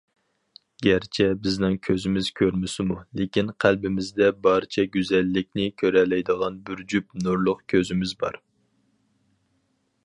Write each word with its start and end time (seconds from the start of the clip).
گەرچە 0.85 1.25
بىزنىڭ 1.41 1.75
كۆزىمىز 1.87 2.29
كۆرمىسىمۇ، 2.39 2.97
لېكىن 3.19 3.51
قەلبىمىزدە 3.65 4.31
بارچە 4.47 4.87
گۈزەللىكنى 4.97 5.69
كۆرەلەيدىغان 5.83 6.59
بىر 6.71 6.83
جۈپ 6.95 7.13
نۇرلۇق 7.27 7.65
كۆزىمىز 7.77 8.17
بار. 8.25 8.43